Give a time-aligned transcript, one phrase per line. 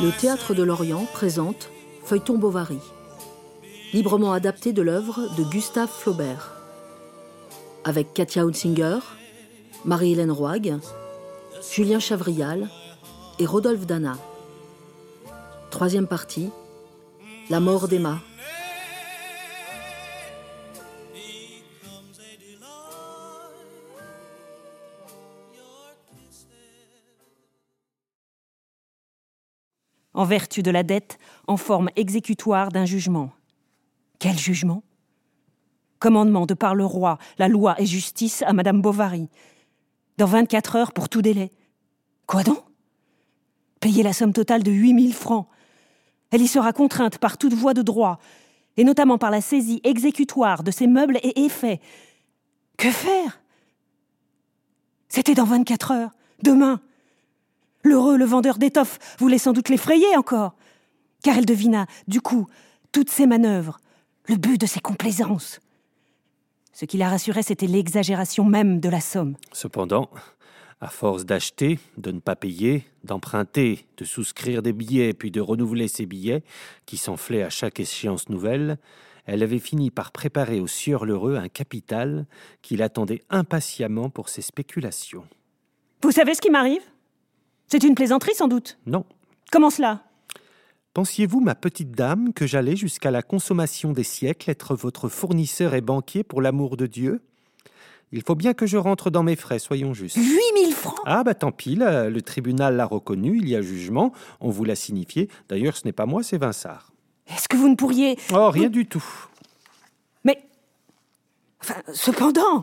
[0.00, 1.70] Le Théâtre de l'Orient présente
[2.04, 2.78] Feuilleton Bovary,
[3.92, 6.52] librement adapté de l'œuvre de Gustave Flaubert,
[7.82, 9.00] avec Katia Hunsinger,
[9.84, 10.78] Marie-Hélène Roig,
[11.74, 12.68] Julien Chavrial
[13.40, 14.16] et Rodolphe Dana.
[15.70, 16.50] Troisième partie,
[17.50, 18.20] La mort d'Emma.
[30.18, 33.30] En vertu de la dette, en forme exécutoire d'un jugement.
[34.18, 34.82] Quel jugement?
[36.00, 39.28] Commandement de par le roi, la loi et justice à Madame Bovary.
[40.16, 41.52] Dans 24 heures pour tout délai.
[42.26, 42.58] Quoi donc?
[43.78, 45.46] Payer la somme totale de 8000 francs.
[46.32, 48.18] Elle y sera contrainte par toute voie de droit,
[48.76, 51.80] et notamment par la saisie exécutoire de ses meubles et effets.
[52.76, 53.40] Que faire?
[55.08, 56.10] C'était dans 24 heures,
[56.42, 56.80] demain.
[57.84, 60.54] L'heureux, le vendeur d'étoffes, voulait sans doute l'effrayer encore,
[61.22, 62.46] car elle devina, du coup,
[62.92, 63.78] toutes ses manœuvres,
[64.26, 65.60] le but de ses complaisances.
[66.72, 69.36] Ce qui la rassurait, c'était l'exagération même de la somme.
[69.52, 70.10] Cependant,
[70.80, 75.88] à force d'acheter, de ne pas payer, d'emprunter, de souscrire des billets, puis de renouveler
[75.88, 76.44] ces billets,
[76.86, 78.78] qui s'enflaient à chaque échéance nouvelle,
[79.26, 82.26] elle avait fini par préparer au sieur l'heureux un capital
[82.62, 85.26] qu'il attendait impatiemment pour ses spéculations.
[86.02, 86.82] Vous savez ce qui m'arrive?
[87.68, 89.04] C'est une plaisanterie sans doute Non.
[89.52, 90.02] Comment cela?
[90.94, 95.80] Pensiez-vous, ma petite dame, que j'allais jusqu'à la consommation des siècles être votre fournisseur et
[95.80, 97.22] banquier pour l'amour de Dieu?
[98.10, 100.16] Il faut bien que je rentre dans mes frais, soyons justes.
[100.16, 100.98] Huit mille francs?
[101.04, 104.74] Ah, bah tant pis, le tribunal l'a reconnu, il y a jugement, on vous l'a
[104.74, 105.28] signifié.
[105.48, 106.90] D'ailleurs, ce n'est pas moi, c'est Vinsart.
[107.26, 108.18] Est-ce que vous ne pourriez.
[108.32, 109.04] Oh, rien du tout.
[110.24, 110.42] Mais.
[111.62, 112.62] Enfin, cependant,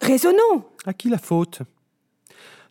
[0.00, 0.64] raisonnons.
[0.84, 1.62] À qui la faute?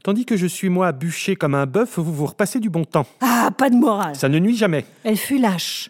[0.05, 3.07] Tandis que je suis moi bûché comme un bœuf, vous vous repassez du bon temps.
[3.21, 4.15] Ah, pas de morale.
[4.15, 4.85] Ça ne nuit jamais.
[5.03, 5.89] Elle fut lâche.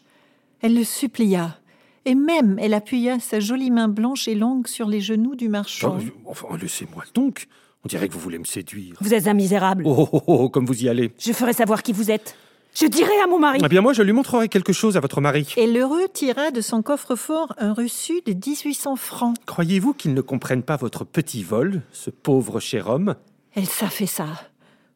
[0.61, 1.57] Elle le supplia.
[2.05, 5.97] Et même elle appuya sa jolie main blanche et longue sur les genoux du marchand.
[6.25, 7.47] enfin, laissez-moi donc.
[7.83, 8.95] On dirait que vous voulez me séduire.
[9.01, 9.83] Vous êtes un misérable.
[9.85, 11.11] Oh, oh, oh, comme vous y allez.
[11.19, 12.37] Je ferai savoir qui vous êtes.
[12.73, 13.59] Je dirai à mon mari.
[13.61, 15.53] Eh bien, moi, je lui montrerai quelque chose à votre mari.
[15.57, 19.35] Et l'heureux tira de son coffre-fort un reçu de 1800 francs.
[19.45, 23.15] Croyez-vous qu'il ne comprenne pas votre petit vol, ce pauvre cher homme?
[23.55, 24.27] Elle s'affaissa,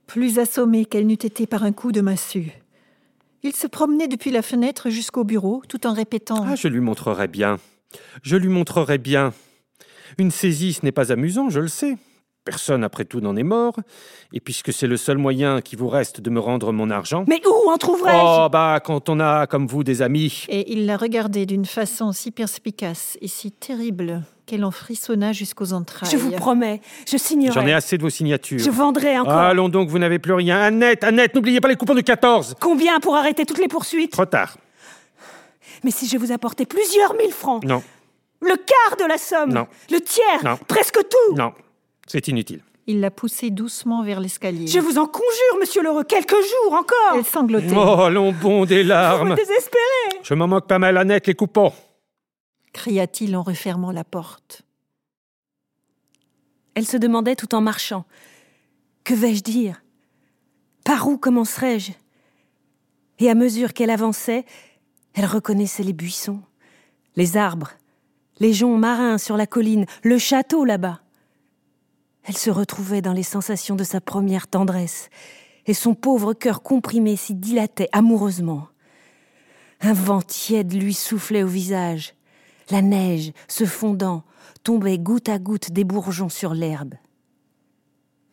[0.06, 2.52] plus assommée qu'elle n'eût été par un coup de massue.
[3.42, 7.28] Il se promenait depuis la fenêtre jusqu'au bureau, tout en répétant Ah, je lui montrerai
[7.28, 7.58] bien.
[8.22, 9.34] Je lui montrerai bien.
[10.18, 11.98] Une saisie, ce n'est pas amusant, je le sais.
[12.50, 13.76] Personne, après tout, n'en est mort.
[14.34, 17.26] Et puisque c'est le seul moyen qui vous reste de me rendre mon argent.
[17.28, 20.46] Mais où en trouverai-je Oh, bah, quand on a, comme vous, des amis.
[20.50, 25.74] Et il la regardait d'une façon si perspicace et si terrible qu'elle en frissonna jusqu'aux
[25.74, 26.10] entrailles.
[26.12, 27.54] Je vous promets, je signerai.
[27.54, 28.58] J'en ai assez de vos signatures.
[28.60, 29.34] Je vendrai encore.
[29.38, 30.60] allons donc, vous n'avez plus rien.
[30.60, 32.56] Annette, Annette, n'oubliez pas les coupons de 14.
[32.60, 34.12] Combien pour arrêter toutes les poursuites?
[34.12, 34.58] Trop tard.
[35.84, 37.84] Mais si je vous apportais plusieurs mille francs Non.
[38.42, 39.68] Le quart de la somme Non.
[39.92, 40.58] Le tiers Non.
[40.68, 41.54] Presque tout Non,
[42.10, 42.62] c'est inutile.
[42.88, 44.68] Il la poussait doucement vers l'escalier.
[44.68, 47.72] Je vous en conjure, monsieur Lheureux, quelques jours encore Elle sanglotait.
[47.74, 51.36] Oh, allons bon des larmes Vous me désespérez Je m'en moque pas mal, Annette, les
[51.36, 51.72] coupons
[52.74, 54.64] cria-t-il en refermant la porte.
[56.76, 58.06] Elle se demandait tout en marchant.
[59.04, 59.84] Que vais-je dire?
[60.86, 61.92] Par où commencerai-je?
[63.20, 64.46] Et à mesure qu'elle avançait,
[65.14, 66.42] elle reconnaissait les buissons,
[67.16, 67.72] les arbres,
[68.40, 71.02] les joncs marins sur la colline, le château là-bas.
[72.24, 75.10] Elle se retrouvait dans les sensations de sa première tendresse,
[75.66, 78.68] et son pauvre cœur comprimé s'y dilatait amoureusement.
[79.82, 82.14] Un vent tiède lui soufflait au visage,
[82.70, 84.24] la neige, se fondant,
[84.64, 86.96] tombait goutte à goutte des bourgeons sur l'herbe.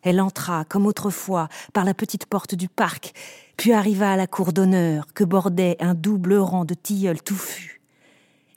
[0.03, 3.13] Elle entra, comme autrefois, par la petite porte du parc,
[3.57, 7.81] puis arriva à la cour d'honneur que bordait un double rang de tilleuls touffus.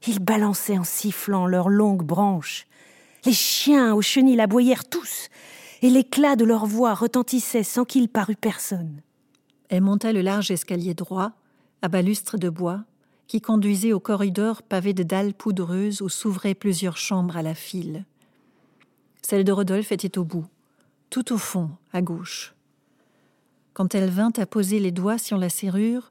[0.06, 2.67] Ils balançaient en sifflant leurs longues branches.
[3.25, 5.28] Les chiens aux chenilles aboyèrent tous,
[5.82, 9.02] et l'éclat de leur voix retentissait sans qu'il parût personne.
[9.69, 11.32] Elle monta le large escalier droit,
[11.82, 12.84] à balustre de bois,
[13.26, 18.05] qui conduisait au corridor pavé de dalles poudreuses où s'ouvraient plusieurs chambres à la file.
[19.23, 20.46] Celle de Rodolphe était au bout,
[21.11, 22.55] tout au fond, à gauche.
[23.73, 26.11] Quand elle vint à poser les doigts sur la serrure,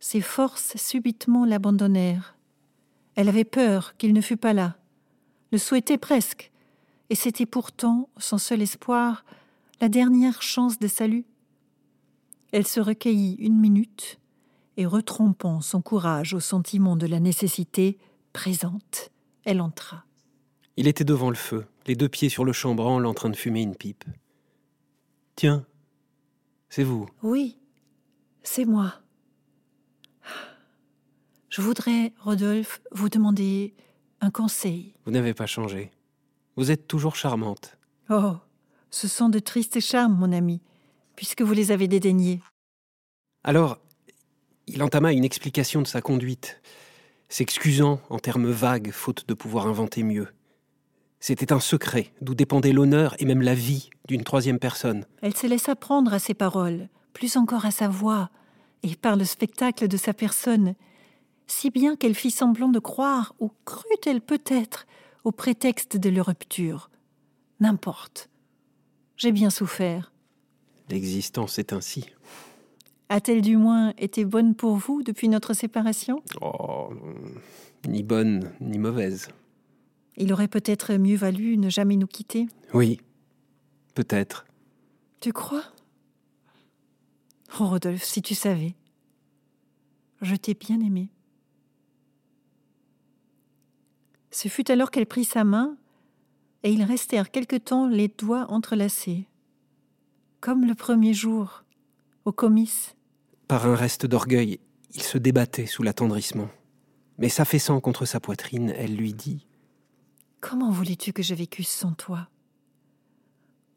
[0.00, 2.34] ses forces subitement l'abandonnèrent.
[3.14, 4.76] Elle avait peur qu'il ne fût pas là,
[5.52, 6.50] le souhaitait presque,
[7.10, 9.24] et c'était pourtant son seul espoir,
[9.80, 11.24] la dernière chance de salut.
[12.52, 14.18] Elle se recueillit une minute,
[14.76, 17.98] et retrompant son courage au sentiment de la nécessité
[18.32, 19.10] présente,
[19.44, 20.04] elle entra.
[20.76, 23.62] Il était devant le feu, les deux pieds sur le chambranle en train de fumer
[23.62, 24.04] une pipe.
[25.34, 25.64] Tiens,
[26.68, 27.06] c'est vous.
[27.22, 27.56] Oui,
[28.42, 28.94] c'est moi.
[31.48, 33.74] Je voudrais, Rodolphe, vous demander
[34.26, 34.92] un conseil.
[35.04, 35.92] Vous n'avez pas changé.
[36.56, 37.78] Vous êtes toujours charmante.
[38.10, 38.34] Oh,
[38.90, 40.60] ce sont de tristes charmes, mon ami,
[41.14, 42.40] puisque vous les avez dédaignés.
[43.44, 43.78] Alors,
[44.66, 46.60] il entama une explication de sa conduite,
[47.28, 50.26] s'excusant en termes vagues, faute de pouvoir inventer mieux.
[51.20, 55.06] C'était un secret, d'où dépendait l'honneur et même la vie d'une troisième personne.
[55.22, 58.30] Elle se laissa prendre à ses paroles, plus encore à sa voix,
[58.82, 60.74] et par le spectacle de sa personne,
[61.46, 64.86] si bien qu'elle fit semblant de croire, ou crut-elle peut-être,
[65.24, 66.90] au prétexte de leur rupture.
[67.60, 68.28] N'importe.
[69.16, 70.12] J'ai bien souffert.
[70.88, 72.06] L'existence est ainsi.
[73.08, 76.22] A-t-elle du moins été bonne pour vous depuis notre séparation?
[76.40, 76.90] Oh,
[77.88, 79.28] ni bonne, ni mauvaise.
[80.16, 82.46] Il aurait peut-être mieux valu ne jamais nous quitter.
[82.74, 83.00] Oui,
[83.94, 84.46] peut-être.
[85.20, 85.64] Tu crois?
[87.60, 88.74] Oh Rodolphe, si tu savais.
[90.20, 91.10] Je t'ai bien aimé.
[94.30, 95.76] Ce fut alors qu'elle prit sa main,
[96.62, 99.26] et ils restèrent quelque temps les doigts entrelacés,
[100.40, 101.64] comme le premier jour,
[102.24, 102.96] au comice.
[103.48, 104.58] Par un reste d'orgueil,
[104.94, 106.48] il se débattait sous l'attendrissement.
[107.18, 109.46] Mais s'affaissant contre sa poitrine, elle lui dit
[110.40, 112.28] Comment voulais-tu que je vécusse sans toi?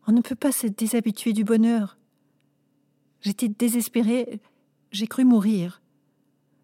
[0.07, 1.97] On ne peut pas se déshabituer du bonheur.
[3.21, 4.41] J'étais désespérée,
[4.91, 5.81] j'ai cru mourir.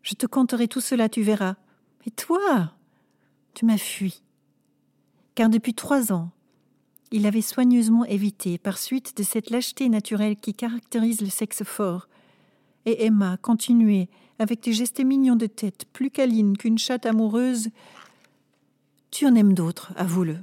[0.02, 1.56] Je te conterai tout cela, tu verras.
[2.06, 2.75] Et toi
[3.56, 4.22] Tu m'as fui.
[5.34, 6.32] Car depuis trois ans,
[7.12, 12.10] il avait soigneusement évité, par suite de cette lâcheté naturelle qui caractérise le sexe fort.
[12.86, 14.10] Et Emma continuait,
[14.40, 17.70] avec des gestes mignons de tête, plus câlines qu'une chatte amoureuse.
[19.10, 20.38] Tu en aimes d'autres, avoue-le.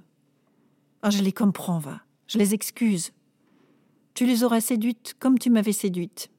[1.02, 2.00] Ah, je les comprends, va.
[2.28, 3.12] Je les excuse.
[4.14, 6.30] Tu les auras séduites comme tu m'avais séduite.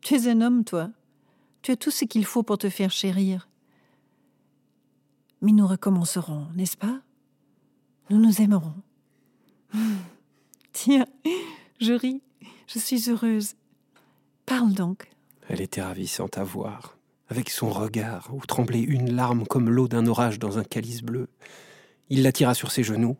[0.00, 0.90] Tu es un homme, toi.
[1.62, 3.49] Tu as tout ce qu'il faut pour te faire chérir.
[5.42, 7.00] Mais nous recommencerons, n'est-ce pas?
[8.10, 8.74] Nous nous aimerons.
[10.72, 11.06] Tiens,
[11.80, 12.22] je ris,
[12.66, 13.54] je suis heureuse.
[14.46, 15.10] Parle donc.
[15.48, 16.96] Elle était ravissante à voir,
[17.28, 21.28] avec son regard où tremblait une larme comme l'eau d'un orage dans un calice bleu.
[22.08, 23.16] Il la tira sur ses genoux,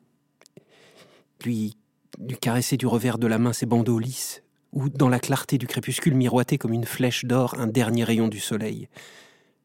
[1.45, 1.77] lui,
[2.19, 5.67] lui caressait du revers de la main ses bandeaux lisses, où, dans la clarté du
[5.67, 8.89] crépuscule, miroitait comme une flèche d'or un dernier rayon du soleil.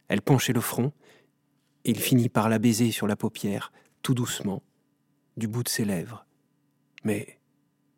[0.07, 0.91] Elle penchait le front,
[1.85, 3.71] il finit par la baiser sur la paupière,
[4.01, 4.63] tout doucement,
[5.37, 6.25] du bout de ses lèvres.
[7.03, 7.39] Mais.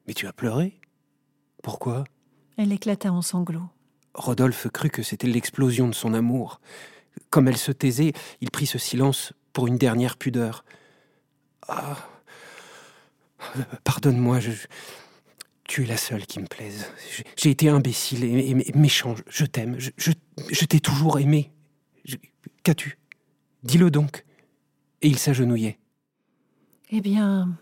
[0.06, 0.80] Mais tu as pleuré?
[1.63, 2.06] Pourquoi?
[2.57, 3.69] Elle éclata en sanglots.
[4.13, 6.62] Rodolphe crut que c'était l'explosion de son amour.
[7.30, 10.63] Comme elle se taisait, il prit ce silence pour une dernière pudeur.
[11.68, 11.98] Ah.
[13.83, 14.51] Pardonne-moi, je,
[15.68, 16.90] tu es la seule qui me plaise.
[17.36, 19.16] J'ai été imbécile et, méchant.
[19.30, 19.75] Je t'aime.
[19.80, 20.12] Je, je,
[20.50, 21.51] je t'ai toujours aimé.
[22.63, 22.98] Qu'as-tu?
[23.68, 24.24] Dis-le donc.
[25.02, 25.78] Et il s'agenouillait.
[26.90, 27.58] Eh bien,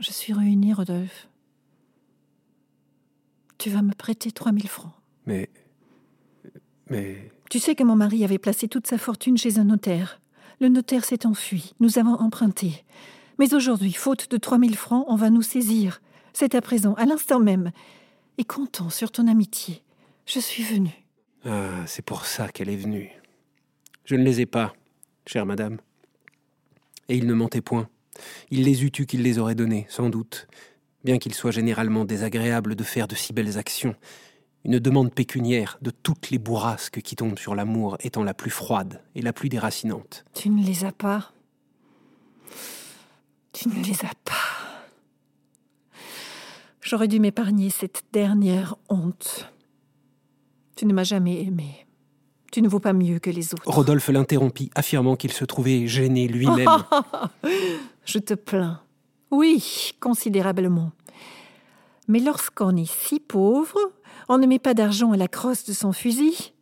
[0.00, 1.28] je suis ruiné, Rodolphe.
[3.56, 4.92] Tu vas me prêter trois mille francs.
[5.24, 5.48] Mais.
[6.90, 7.32] Mais.
[7.48, 10.20] Tu sais que mon mari avait placé toute sa fortune chez un notaire.
[10.60, 11.72] Le notaire s'est enfui.
[11.80, 12.84] Nous avons emprunté.
[13.38, 16.02] Mais aujourd'hui, faute de trois mille francs, on va nous saisir.
[16.34, 17.72] C'est à présent, à l'instant même.
[18.36, 19.82] Et comptons sur ton amitié.
[20.26, 21.06] Je suis venue.
[21.46, 23.10] Ah, c'est pour ça qu'elle est venue.
[24.06, 24.72] Je ne les ai pas,
[25.26, 25.78] chère madame.
[27.08, 27.88] Et il ne mentait point.
[28.50, 30.46] Il les eût tu qu'il les aurait donnés, sans doute,
[31.04, 33.96] bien qu'il soit généralement désagréable de faire de si belles actions.
[34.64, 39.02] Une demande pécuniaire de toutes les bourrasques qui tombent sur l'amour étant la plus froide
[39.16, 40.24] et la plus déracinante.
[40.34, 41.32] Tu ne les as pas.
[43.52, 44.34] Tu ne les as pas.
[46.80, 49.52] J'aurais dû m'épargner cette dernière honte.
[50.76, 51.85] Tu ne m'as jamais aimé.
[52.56, 53.70] Tu ne vaux pas mieux que les autres.
[53.70, 56.70] Rodolphe l'interrompit, affirmant qu'il se trouvait gêné lui-même.
[58.06, 58.80] Je te plains.
[59.30, 60.90] Oui, considérablement.
[62.08, 63.76] Mais lorsqu'on est si pauvre,
[64.30, 66.54] on ne met pas d'argent à la crosse de son fusil,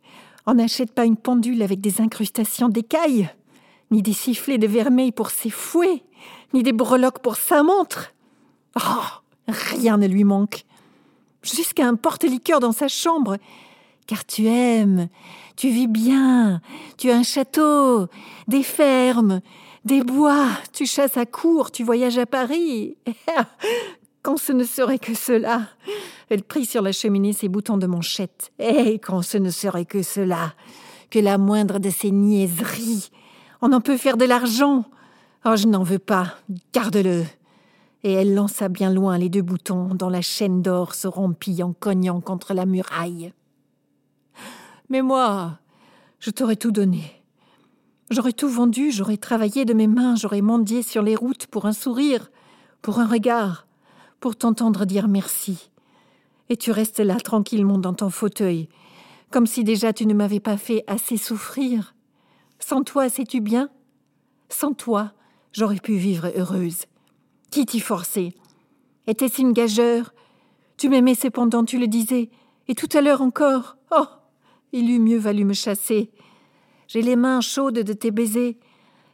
[0.45, 3.29] on n'achète pas une pendule avec des incrustations d'écailles,
[3.89, 6.03] ni des sifflets de vermeil pour ses fouets,
[6.53, 8.11] ni des breloques pour sa montre.
[8.75, 10.65] Oh, rien ne lui manque.
[11.41, 13.37] Jusqu'à un porte-liqueur dans sa chambre.
[14.07, 15.07] Car tu aimes,
[15.55, 16.61] tu vis bien,
[16.97, 18.07] tu as un château,
[18.47, 19.41] des fermes,
[19.83, 22.97] des bois, tu chasses à court, tu voyages à Paris.
[24.21, 25.67] Quand ce ne serait que cela.
[26.29, 28.51] Elle prit sur la cheminée ses boutons de manchette.
[28.57, 30.55] Et quand ce ne serait que cela,
[31.11, 33.11] que la moindre de ces niaiseries.
[33.61, 34.85] On en peut faire de l'argent.
[35.45, 36.37] Oh, je n'en veux pas.
[36.73, 37.23] Garde-le.
[38.03, 41.73] Et elle lança bien loin les deux boutons dont la chaîne d'or se rompit en
[41.73, 43.31] cognant contre la muraille.
[44.89, 45.59] Mais moi,
[46.19, 47.23] je t'aurais tout donné.
[48.11, 51.73] J'aurais tout vendu, j'aurais travaillé de mes mains, j'aurais mendié sur les routes pour un
[51.73, 52.29] sourire,
[52.83, 53.65] pour un regard,
[54.19, 55.71] pour t'entendre dire merci.
[56.49, 58.69] Et tu restes là tranquillement dans ton fauteuil,
[59.31, 61.95] comme si déjà tu ne m'avais pas fait assez souffrir.
[62.59, 63.69] Sans toi, sais-tu bien?
[64.49, 65.13] Sans toi,
[65.51, 66.85] j'aurais pu vivre heureuse.
[67.49, 68.33] Qui t'y forçait?
[69.07, 70.13] Était-ce une gageure?
[70.77, 72.29] Tu m'aimais cependant, tu le disais,
[72.67, 73.77] et tout à l'heure encore.
[73.89, 74.05] Oh
[74.77, 76.11] Il eût mieux valu me chasser.
[76.89, 78.57] J'ai les mains chaudes de tes baisers,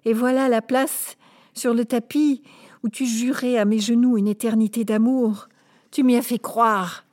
[0.05, 1.17] et voilà la place,
[1.53, 2.41] sur le tapis,
[2.83, 5.49] où tu jurais à mes genoux une éternité d'amour.
[5.91, 7.05] Tu m'y as fait croire.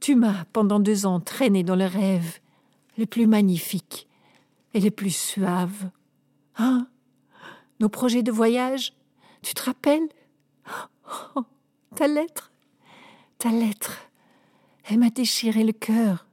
[0.00, 2.38] Tu m'as, pendant deux ans, traîné dans le rêve,
[2.96, 4.08] le plus magnifique
[4.72, 5.90] et le plus suave.
[6.56, 6.86] Hein?
[7.78, 8.94] Nos projets de voyage,
[9.42, 10.08] tu te rappelles?
[11.36, 11.44] Oh,
[11.94, 12.50] Ta lettre,
[13.36, 13.98] ta lettre,
[14.88, 16.26] elle m'a déchiré le cœur.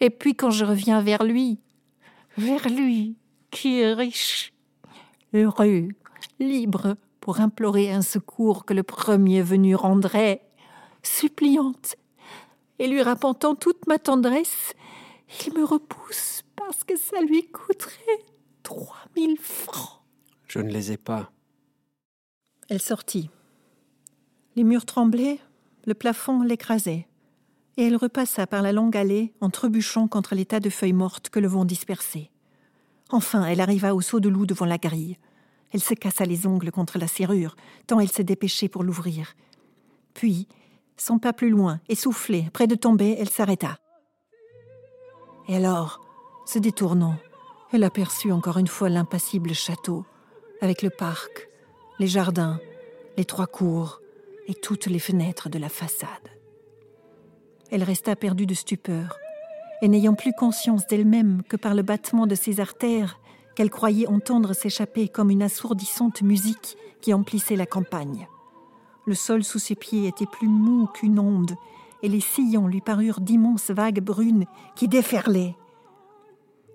[0.00, 1.58] Et puis quand je reviens vers lui,
[2.36, 3.16] vers lui
[3.50, 4.52] qui est riche,
[5.34, 5.88] heureux,
[6.38, 10.42] libre pour implorer un secours que le premier venu rendrait,
[11.02, 11.96] suppliante,
[12.78, 14.74] et lui rapportant toute ma tendresse,
[15.46, 18.24] il me repousse parce que ça lui coûterait
[18.62, 20.00] trois mille francs.
[20.46, 21.30] Je ne les ai pas.
[22.68, 23.30] Elle sortit.
[24.56, 25.38] Les murs tremblaient,
[25.86, 27.08] le plafond l'écrasait,
[27.78, 31.30] et elle repassa par la longue allée en trébuchant contre les tas de feuilles mortes
[31.30, 32.28] que le vent dispersait.
[33.08, 35.16] Enfin, elle arriva au saut de loup devant la grille.
[35.72, 37.54] Elle se cassa les ongles contre la serrure,
[37.86, 39.34] tant elle se dépêchait pour l'ouvrir.
[40.12, 40.48] Puis,
[40.96, 43.78] son pas plus loin, essoufflée, près de tomber, elle s'arrêta.
[45.46, 46.00] Et alors,
[46.46, 47.16] se détournant,
[47.72, 50.04] elle aperçut encore une fois l'impassible château,
[50.60, 51.48] avec le parc,
[52.00, 52.58] les jardins,
[53.16, 54.00] les trois cours
[54.48, 56.37] et toutes les fenêtres de la façade.
[57.70, 59.18] Elle resta perdue de stupeur,
[59.82, 63.18] et n'ayant plus conscience d'elle-même que par le battement de ses artères,
[63.54, 68.26] qu'elle croyait entendre s'échapper comme une assourdissante musique qui emplissait la campagne.
[69.06, 71.54] Le sol sous ses pieds était plus mou qu'une onde,
[72.02, 74.46] et les sillons lui parurent d'immenses vagues brunes
[74.76, 75.56] qui déferlaient.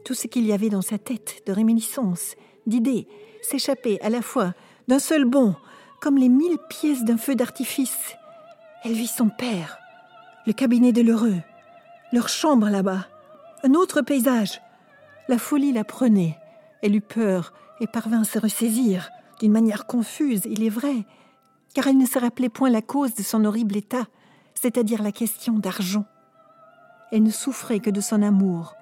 [0.04, 2.36] Tout ce qu'il y avait dans sa tête de réminiscences,
[2.68, 3.08] d'idées,
[3.42, 4.54] s'échappait à la fois
[4.88, 5.56] d'un seul bond,
[6.02, 8.16] comme les mille pièces d'un feu d'artifice.
[8.84, 9.78] Elle vit son père,
[10.46, 11.42] le cabinet de l'heureux,
[12.12, 13.08] leur chambre là-bas,
[13.64, 14.62] un autre paysage.
[15.30, 16.38] La folie la prenait.
[16.82, 19.10] Elle eut peur et parvint à se ressaisir,
[19.40, 21.06] d'une manière confuse, il est vrai,
[21.74, 24.06] car elle ne se rappelait point la cause de son horrible état,
[24.54, 26.06] c'est-à-dire la question d'argent.
[27.12, 28.76] Elle ne souffrait que de son amour,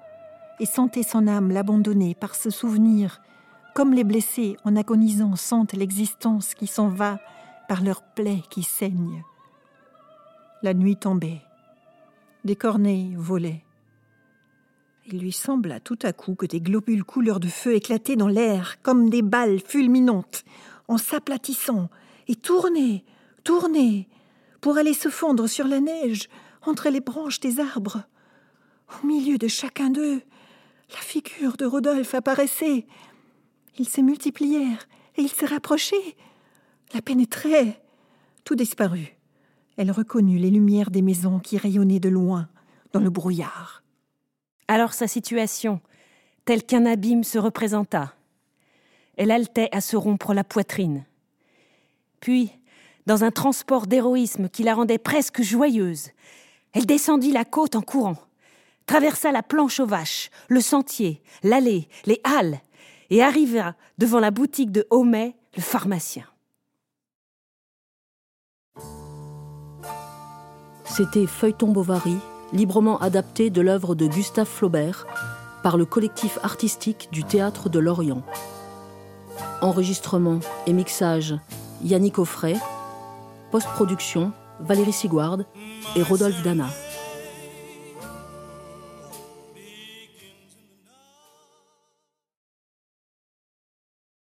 [0.58, 3.20] et sentait son âme l'abandonner par ce souvenir,
[3.74, 7.20] comme les blessés en agonisant sentent l'existence qui s'en va
[7.68, 9.22] par leurs plaies qui saignent.
[10.62, 11.40] La nuit tombait.
[12.44, 13.64] Des corneilles volaient.
[15.06, 18.80] Il lui sembla tout à coup que des globules couleur de feu éclataient dans l'air
[18.82, 20.44] comme des balles fulminantes,
[20.88, 21.88] en s'aplatissant
[22.28, 23.04] et tournaient,
[23.44, 24.08] tournaient,
[24.60, 26.28] pour aller se fondre sur la neige
[26.62, 28.02] entre les branches des arbres.
[29.02, 30.22] Au milieu de chacun d'eux,
[30.90, 32.86] la figure de Rodolphe apparaissait.
[33.78, 36.16] Ils se multiplièrent et ils se rapprochaient.
[36.92, 37.82] La pénétraient.
[38.44, 39.16] Tout disparut.
[39.76, 42.48] Elle reconnut les lumières des maisons qui rayonnaient de loin
[42.92, 43.82] dans le brouillard.
[44.68, 45.80] Alors sa situation,
[46.44, 48.14] telle qu'un abîme se représenta.
[49.16, 51.04] Elle haletait à se rompre la poitrine.
[52.20, 52.50] Puis,
[53.06, 56.10] dans un transport d'héroïsme qui la rendait presque joyeuse,
[56.72, 58.16] elle descendit la côte en courant,
[58.86, 62.60] traversa la planche aux vaches, le sentier, l'allée, les halles,
[63.10, 66.24] et arriva devant la boutique de Homais, le pharmacien.
[70.94, 72.18] C'était Feuilleton Bovary
[72.52, 75.06] librement adapté de l'œuvre de Gustave Flaubert
[75.62, 78.22] par le collectif artistique du Théâtre de Lorient.
[79.62, 81.34] Enregistrement et mixage
[81.82, 82.58] Yannick Offray,
[83.50, 85.38] post-production Valérie Sigouard
[85.96, 86.66] et Rodolphe Dana.